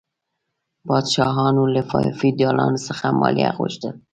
[0.87, 1.81] پاچاهانو له
[2.19, 3.93] فیوډالانو څخه مالیه غوښتل.